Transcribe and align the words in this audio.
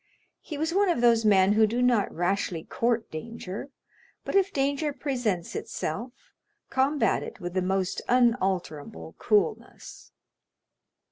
He 0.41 0.57
was 0.57 0.73
one 0.73 0.89
of 0.89 0.99
those 0.99 1.25
men 1.25 1.51
who 1.53 1.67
do 1.67 1.79
not 1.79 2.11
rashly 2.11 2.63
court 2.63 3.11
danger, 3.11 3.69
but 4.25 4.33
if 4.33 4.51
danger 4.51 4.93
presents 4.93 5.55
itself, 5.55 6.11
combat 6.71 7.21
it 7.21 7.39
with 7.39 7.53
the 7.53 7.61
most 7.61 8.01
unalterable 8.09 9.13
coolness. 9.19 10.11